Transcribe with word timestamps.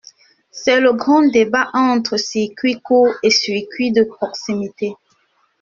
C’est 0.49 0.81
le 0.81 0.93
grand 0.93 1.27
débat 1.29 1.69
entre 1.75 2.17
circuit 2.17 2.81
court 2.81 3.13
et 3.21 3.29
circuit 3.29 3.91
de 3.91 4.01
proximité. 4.03 4.95